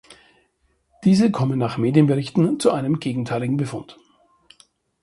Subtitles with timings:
[1.03, 3.99] Diese kommen nach Medienberichten zu einem gegenteiligen Befund.